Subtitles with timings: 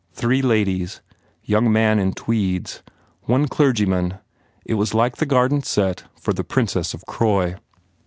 [0.13, 0.99] Three ladies.
[1.43, 2.81] Young man in tweeds.
[3.25, 4.15] One clergyman.
[4.65, 7.57] It was like the garden set for the "Princess of Croy."